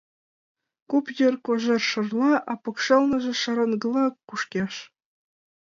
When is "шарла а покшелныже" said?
1.89-3.33